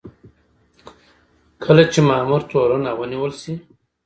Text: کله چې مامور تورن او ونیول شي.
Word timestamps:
کله 1.63 1.83
چې 1.91 1.99
مامور 2.09 2.41
تورن 2.49 2.83
او 2.91 2.97
ونیول 3.01 3.31
شي. 3.41 3.53